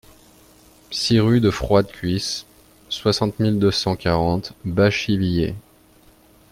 [0.89, 2.47] six rue de Froide Cuisse,
[2.89, 5.53] soixante mille deux cent quarante Bachivillers